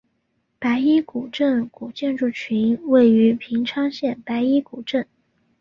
[0.57, 5.05] 白衣古镇古建筑群位于平昌县白衣古镇。